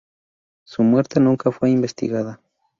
Su 0.65 0.81
muerte 0.81 1.19
nunca 1.19 1.51
fue 1.51 1.69
investigada. 1.69 2.41